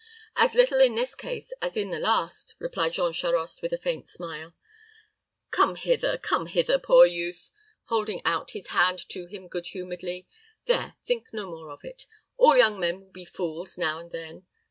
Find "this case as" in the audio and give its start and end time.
0.95-1.77